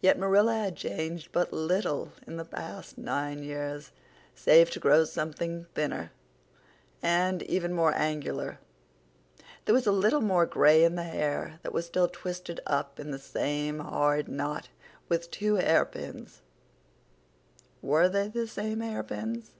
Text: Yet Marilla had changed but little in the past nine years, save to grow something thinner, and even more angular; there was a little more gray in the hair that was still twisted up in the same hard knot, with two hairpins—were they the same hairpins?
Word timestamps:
Yet 0.00 0.18
Marilla 0.18 0.54
had 0.54 0.74
changed 0.74 1.30
but 1.30 1.52
little 1.52 2.10
in 2.26 2.36
the 2.36 2.44
past 2.44 2.98
nine 2.98 3.44
years, 3.44 3.92
save 4.34 4.72
to 4.72 4.80
grow 4.80 5.04
something 5.04 5.66
thinner, 5.72 6.10
and 7.00 7.44
even 7.44 7.72
more 7.72 7.92
angular; 7.94 8.58
there 9.64 9.72
was 9.72 9.86
a 9.86 9.92
little 9.92 10.20
more 10.20 10.46
gray 10.46 10.82
in 10.82 10.96
the 10.96 11.04
hair 11.04 11.60
that 11.62 11.72
was 11.72 11.86
still 11.86 12.08
twisted 12.08 12.58
up 12.66 12.98
in 12.98 13.12
the 13.12 13.20
same 13.20 13.78
hard 13.78 14.26
knot, 14.26 14.68
with 15.08 15.30
two 15.30 15.54
hairpins—were 15.54 16.40
they 18.08 18.26
the 18.26 18.48
same 18.48 18.80
hairpins? 18.80 19.52